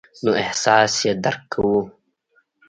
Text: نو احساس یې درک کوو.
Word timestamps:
نو 0.23 0.31
احساس 0.43 0.93
یې 1.05 1.13
درک 1.23 1.41
کوو. 1.53 1.77